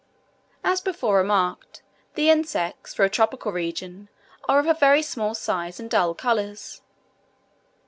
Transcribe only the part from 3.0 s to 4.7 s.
a tropical region, are